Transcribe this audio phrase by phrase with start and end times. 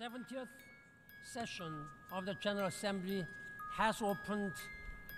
[0.00, 0.48] 70th
[1.22, 3.26] session of the General Assembly
[3.76, 4.52] has opened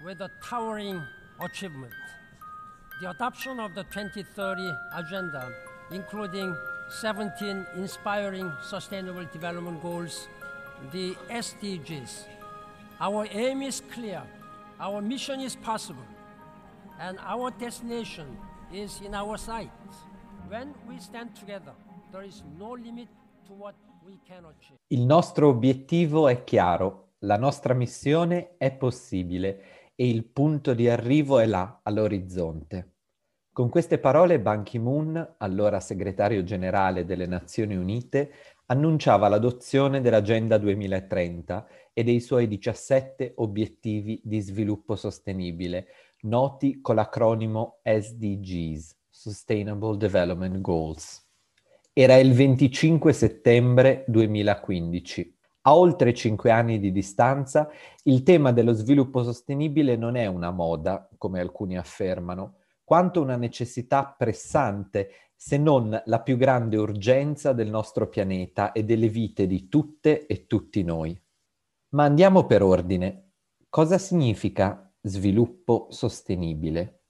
[0.05, 1.01] with a towering
[1.41, 1.93] achievement
[3.01, 5.53] the adoption of the 2030 Agenda,
[5.93, 6.57] including
[7.01, 10.27] 17 inspiring Sustainable Development Goals,
[10.91, 12.25] the SDGs.
[13.01, 14.23] Our aim is clear,
[14.81, 16.07] our mission is possible,
[16.99, 18.37] and our destination
[18.73, 19.71] is in our sight.
[20.49, 21.73] When we stand together,
[22.13, 23.07] there is no limit
[23.47, 23.75] to what
[24.89, 31.39] il nostro obiettivo è chiaro, la nostra missione è possibile e il punto di arrivo
[31.39, 32.95] è là, all'orizzonte.
[33.53, 38.33] Con queste parole Ban Ki-moon, allora segretario generale delle Nazioni Unite,
[38.67, 45.87] annunciava l'adozione dell'Agenda 2030 e dei suoi 17 obiettivi di sviluppo sostenibile,
[46.23, 51.31] noti con l'acronimo SDGs, Sustainable Development Goals.
[51.95, 55.37] Era il 25 settembre 2015.
[55.65, 57.69] A oltre cinque anni di distanza,
[58.05, 64.07] il tema dello sviluppo sostenibile non è una moda, come alcuni affermano, quanto una necessità
[64.07, 70.25] pressante, se non la più grande urgenza del nostro pianeta e delle vite di tutte
[70.25, 71.15] e tutti noi.
[71.91, 73.33] Ma andiamo per ordine.
[73.69, 77.02] Cosa significa sviluppo sostenibile?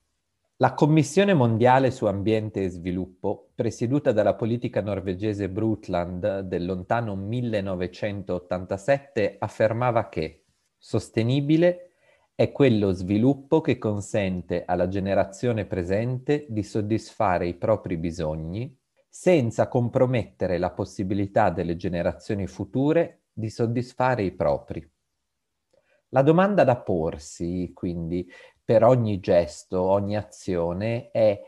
[0.62, 9.38] La Commissione mondiale su ambiente e sviluppo, presieduta dalla politica norvegese Brundtland del lontano 1987,
[9.40, 10.44] affermava che
[10.78, 11.94] sostenibile
[12.36, 18.72] è quello sviluppo che consente alla generazione presente di soddisfare i propri bisogni
[19.08, 24.88] senza compromettere la possibilità delle generazioni future di soddisfare i propri.
[26.10, 28.30] La domanda da porsi, quindi,
[28.72, 31.38] per ogni gesto, ogni azione è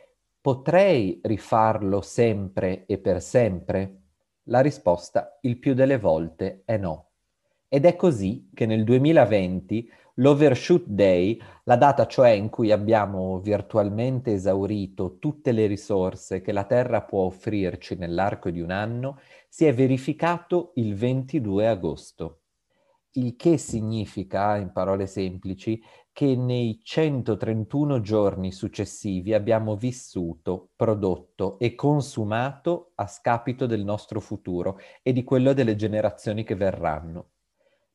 [0.42, 4.02] potrei rifarlo sempre e per sempre?
[4.48, 7.12] La risposta il più delle volte è no.
[7.66, 14.34] Ed è così che nel 2020 l'Overshoot Day, la data cioè in cui abbiamo virtualmente
[14.34, 19.18] esaurito tutte le risorse che la Terra può offrirci nell'arco di un anno,
[19.48, 22.40] si è verificato il 22 agosto.
[23.16, 25.80] Il che significa, in parole semplici,
[26.12, 34.80] che nei 131 giorni successivi abbiamo vissuto, prodotto e consumato a scapito del nostro futuro
[35.00, 37.30] e di quello delle generazioni che verranno.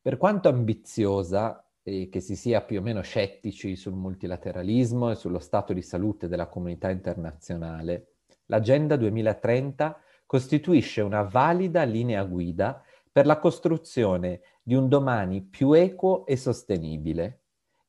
[0.02, 5.40] Per quanto ambiziosa e che si sia più o meno scettici sul multilateralismo e sullo
[5.40, 8.14] stato di salute della comunità internazionale,
[8.46, 12.82] l'Agenda 2030 costituisce una valida linea guida
[13.12, 17.40] per la costruzione di un domani più equo e sostenibile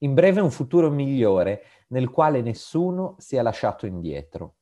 [0.03, 4.57] in breve un futuro migliore nel quale nessuno sia lasciato indietro.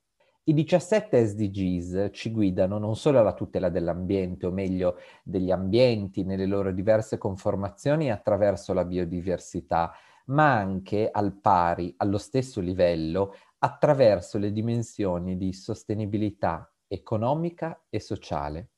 [0.44, 6.46] I 17 SDGs ci guidano non solo alla tutela dell'ambiente, o meglio degli ambienti nelle
[6.46, 9.92] loro diverse conformazioni attraverso la biodiversità,
[10.26, 18.70] ma anche al pari, allo stesso livello, attraverso le dimensioni di sostenibilità economica e sociale.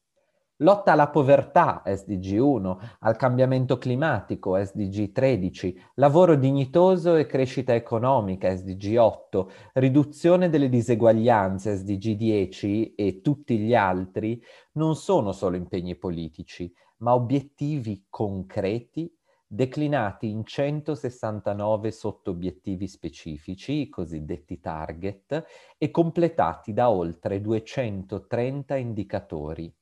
[0.62, 8.54] Lotta alla povertà, SDG 1, al cambiamento climatico, SDG 13, lavoro dignitoso e crescita economica,
[8.54, 14.38] SDG 8, riduzione delle diseguaglianze, SDG 10 e tutti gli altri
[14.72, 19.10] non sono solo impegni politici, ma obiettivi concreti
[19.46, 25.42] declinati in 169 sottobiettivi specifici, i cosiddetti target,
[25.78, 29.74] e completati da oltre 230 indicatori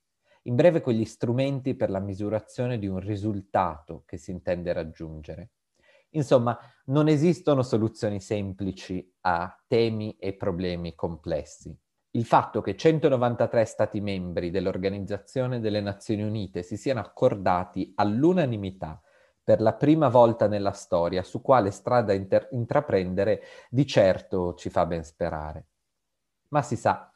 [0.42, 5.50] in breve quegli strumenti per la misurazione di un risultato che si intende raggiungere.
[6.10, 11.76] Insomma, non esistono soluzioni semplici a temi e problemi complessi.
[12.12, 19.00] Il fatto che 193 Stati membri dell'Organizzazione delle Nazioni Unite si siano accordati all'unanimità
[19.48, 24.86] per la prima volta nella storia su quale strada inter- intraprendere, di certo ci fa
[24.86, 25.66] ben sperare.
[26.48, 27.10] Ma si sa,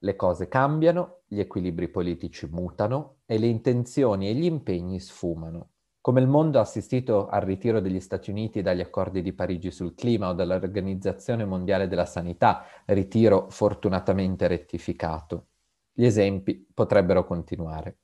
[0.00, 5.70] le cose cambiano, gli equilibri politici mutano e le intenzioni e gli impegni sfumano.
[6.00, 9.94] Come il mondo ha assistito al ritiro degli Stati Uniti dagli accordi di Parigi sul
[9.94, 15.46] clima o dall'Organizzazione Mondiale della Sanità, ritiro fortunatamente rettificato.
[15.92, 17.96] Gli esempi potrebbero continuare.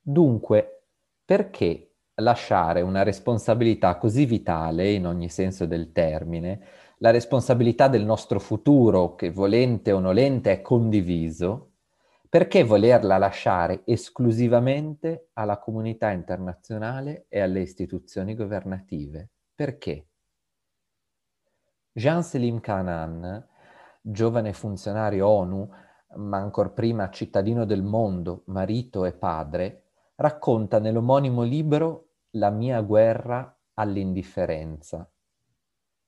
[0.00, 0.84] Dunque,
[1.24, 6.60] perché lasciare una responsabilità così vitale in ogni senso del termine,
[7.04, 11.72] la responsabilità del nostro futuro, che volente o nolente è condiviso,
[12.30, 19.32] perché volerla lasciare esclusivamente alla comunità internazionale e alle istituzioni governative?
[19.54, 20.06] Perché?
[21.92, 23.48] Jean Selim Kanan,
[24.00, 25.70] giovane funzionario ONU,
[26.16, 29.82] ma ancor prima cittadino del mondo, marito e padre,
[30.14, 35.06] racconta nell'omonimo libro La mia guerra all'indifferenza.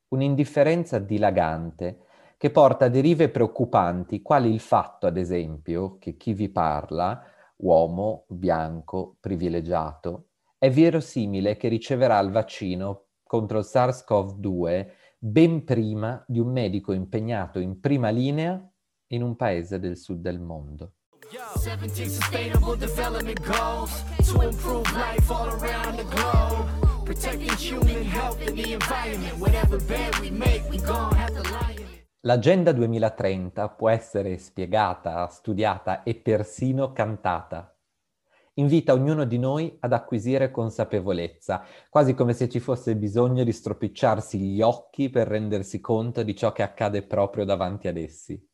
[0.09, 2.01] Un'indifferenza dilagante
[2.37, 7.23] che porta a derive preoccupanti, quali il fatto, ad esempio, che chi vi parla,
[7.57, 14.87] uomo, bianco, privilegiato, è verosimile che riceverà il vaccino contro il SARS-CoV-2
[15.19, 18.63] ben prima di un medico impegnato in prima linea
[19.09, 20.93] in un paese del sud del mondo.
[21.31, 26.86] 17 sustainable development goals to improve life all around the globe.
[32.23, 37.73] L'Agenda 2030 può essere spiegata, studiata e persino cantata.
[38.55, 44.41] Invita ognuno di noi ad acquisire consapevolezza, quasi come se ci fosse bisogno di stropicciarsi
[44.41, 48.45] gli occhi per rendersi conto di ciò che accade proprio davanti ad essi.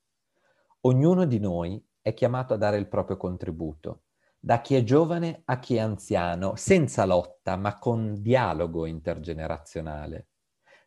[0.83, 4.03] Ognuno di noi è chiamato a dare il proprio contributo,
[4.45, 10.31] da chi è giovane a chi è anziano, senza lotta, ma con dialogo intergenerazionale,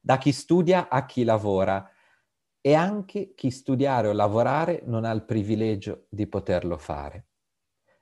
[0.02, 1.90] da chi studia a chi lavora
[2.60, 7.28] e anche chi studiare o lavorare non ha il privilegio di poterlo fare.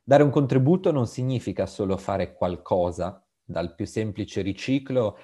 [0.01, 5.17] Dare un contributo non significa solo fare qualcosa, dal più semplice riciclo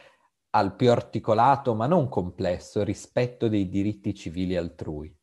[0.52, 5.16] al più articolato ma non complesso rispetto dei diritti civili altrui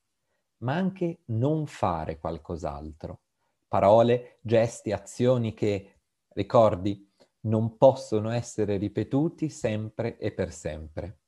[0.59, 3.21] ma anche non fare qualcos'altro.
[3.77, 5.97] Parole, gesti, azioni che,
[6.29, 11.19] ricordi, non possono essere ripetuti sempre e per sempre.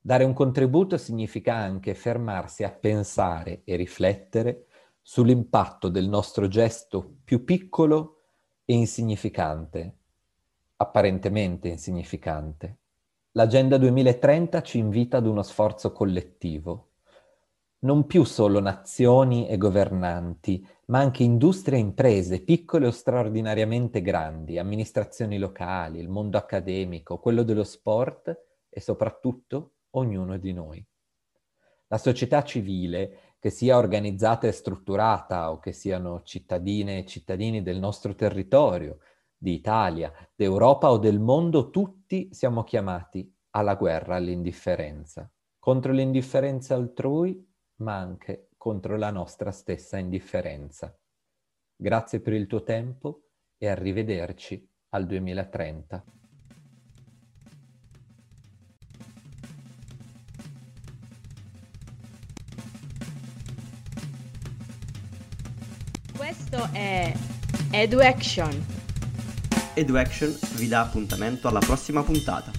[0.00, 4.66] Dare un contributo significa anche fermarsi a pensare e riflettere
[5.02, 8.20] sull'impatto del nostro gesto più piccolo
[8.64, 9.96] e insignificante,
[10.76, 12.76] apparentemente insignificante.
[13.32, 16.89] L'Agenda 2030 ci invita ad uno sforzo collettivo,
[17.80, 24.58] non più solo nazioni e governanti, ma anche industrie e imprese, piccole o straordinariamente grandi,
[24.58, 28.38] amministrazioni locali, il mondo accademico, quello dello sport
[28.68, 30.84] e soprattutto ognuno di noi.
[31.88, 37.78] La società civile, che sia organizzata e strutturata o che siano cittadine e cittadini del
[37.78, 38.98] nostro territorio,
[39.36, 45.28] di Italia, d'Europa o del mondo, tutti siamo chiamati alla guerra all'indifferenza.
[45.58, 47.49] Contro l'indifferenza altrui
[47.80, 50.94] ma anche contro la nostra stessa indifferenza.
[51.76, 56.04] Grazie per il tuo tempo e arrivederci al 2030.
[66.16, 67.14] Questo è
[67.70, 68.66] EduAction.
[69.74, 72.50] EduAction vi dà appuntamento alla prossima puntata.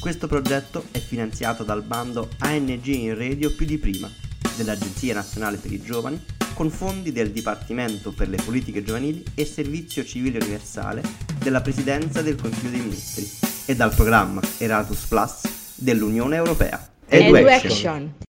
[0.00, 5.72] Questo progetto è finanziato dal bando ANG in radio più di prima dell'Agenzia Nazionale per
[5.72, 6.20] i Giovani
[6.54, 11.02] con fondi del Dipartimento per le Politiche Giovanili e Servizio Civile Universale
[11.38, 13.28] della Presidenza del Consiglio dei Ministri
[13.66, 15.40] e dal programma Erasmus Plus
[15.76, 16.88] dell'Unione Europea.
[17.06, 18.30] Education.